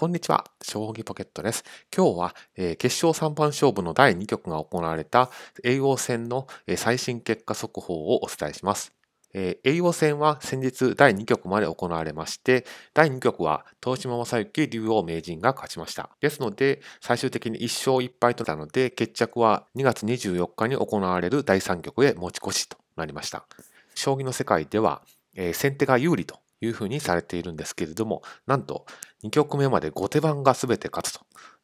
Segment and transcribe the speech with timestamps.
[0.00, 1.62] こんにちは、将棋ポケットです。
[1.94, 5.28] 今日は、えー、決勝3番勝負の第2局が行われた
[5.62, 8.94] 栄王戦の、えー、最新結果速報をお伝えします。
[9.34, 16.08] えー、栄王戦は先日第2局まで行われまして、第2局は東島正幸竜王名人が勝ちました。
[16.22, 23.44] ですので、最終的に1勝1敗となったので、決着は2月24日に行われる第3局へ持ち越しとなりました。
[23.94, 25.02] 将棋の世界では、
[25.34, 28.86] えー、先手が有利というふうにされているんですけれども、なんと
[29.24, 31.20] 2局目まで後手番が全て勝つと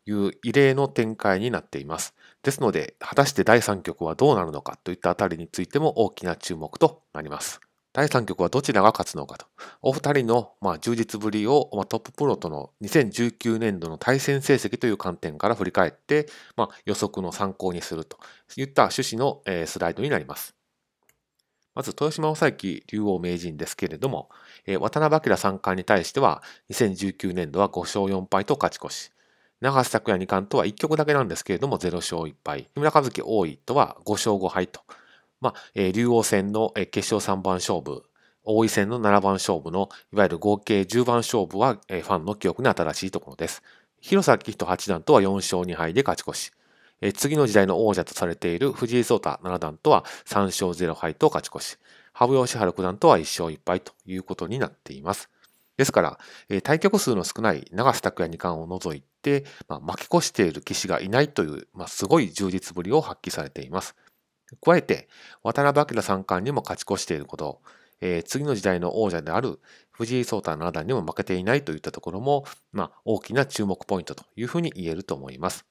[0.07, 2.15] いう異例の展開になっています。
[2.43, 7.61] ですので、果たして第3局はどうなるのかといったあたりについても大きな注目となります。
[7.97, 9.47] 第3局はどちらが勝つのかと。
[9.81, 16.27] お二人のまあ充実ぶりを、まあ、トッププロとの2019年度の対戦成績という観点から振り返って、
[16.57, 18.19] まあ、予測の参考にすると
[18.57, 20.55] いった趣旨の、え、スライドになります。
[21.77, 24.31] まず、豊島正幸竜王名人ですけれども、
[24.65, 29.13] えー、渡辺明三冠に対しては、2019年度は5勝4敗と勝ち越し、
[29.61, 34.81] 長瀬拓也二冠とは1局だけなんですけれども、0勝1敗、木村和樹王位とは5勝5敗と、
[35.43, 38.05] まあ、えー、竜王戦の決勝3番勝負、
[38.45, 43.63] 王位戦の7番勝負の、いわゆる合計10番勝負は、えー、ファンの記憶に新しいところです。
[44.01, 46.53] 広瀬明人八段とは4勝2敗で勝ち越し、
[47.01, 51.79] え次の時代の王者とされている藤井聡太七段とは3勝0敗と勝ち越し、
[52.13, 55.29] 羽生善治九段とは1勝1敗ということになっています。
[55.77, 63.95] ですから、え対局数の少ない長瀬拓也二冠を除いて、まあ、負け越している棋士がいないという、まあ、すごい充実ぶりを発揮されています。
[64.65, 65.09] 加えて、
[65.43, 67.61] 渡辺明三冠にも勝ち越していること、
[68.01, 69.59] えー、次の時代の王者である
[69.91, 75.67] 藤井聡太七段にも負けていないといったところも、まあ、大きな注目ポイントというふうに言えると思います。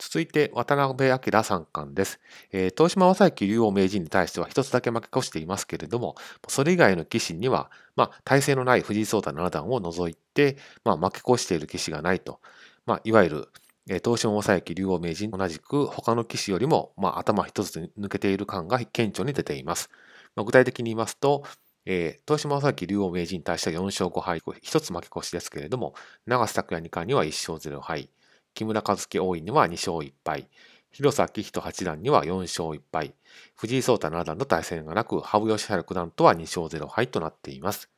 [0.00, 2.20] 続いて、渡辺明三冠です。
[2.52, 6.14] えー、東島正幸竜王名人に対しては一つだけ負け越していますけれども、
[6.48, 12.40] それ以外の棋士には、まあ、体制のない藤井聡太七段を除いて、まあ、負け越している棋士がないと。
[12.86, 13.48] まあ、いわゆる、
[13.90, 19.90] えー、東島正幸竜王名人同じく他の棋士よりも、まあ、頭一つ抜けている感が顕著に出ています。
[20.34, 21.44] まあ、具体的に言いますと、
[21.84, 28.08] えー、東島正幸竜王名人に対しては4勝5敗、一つ負け越しですけれども、長瀬拓也二冠には1勝0敗。
[28.54, 30.48] 木村和樹王位には2勝1敗、
[30.90, 33.14] 広瀬明人八段には4勝1敗、
[33.56, 37.90] 藤井聡太七段の対戦がなく、羽生善治九段とは2勝0敗となっています。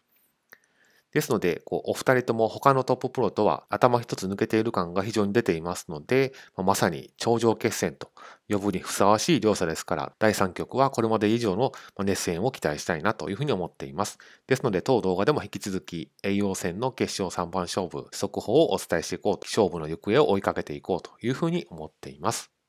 [1.13, 8.11] ですので、こうお二人とも他のトッププロとは頭一つ抜けている感が非常に出ていますので、まさに頂上決戦と
[8.49, 14.19] 呼ぶにふさわしい両者ですから、第3局はこれまで以上の熱戦を期待したいなというふうに思っています。
[14.47, 22.62] ですので、当動画でも引き続き栄養戦の決勝3番勝負、速報をお伝えしていこう、勝負の行方を追いかけていこうというふうに思っています。